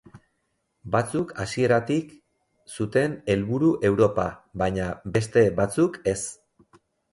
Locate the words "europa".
3.93-4.27